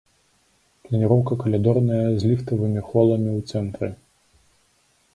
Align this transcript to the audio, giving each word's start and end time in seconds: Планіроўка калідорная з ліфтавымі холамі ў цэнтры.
Планіроўка 0.87 1.37
калідорная 1.43 2.01
з 2.19 2.33
ліфтавымі 2.33 2.81
холамі 2.91 3.29
ў 3.37 3.55
цэнтры. 3.55 3.89